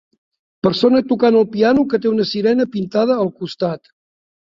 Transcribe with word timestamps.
Persona 0.67 1.01
tocant 1.11 1.35
el 1.41 1.45
piano 1.55 1.83
que 1.91 1.99
té 2.05 2.09
una 2.13 2.25
sirena 2.29 2.67
pintada 2.77 3.19
al 3.25 3.31
costat. 3.43 3.93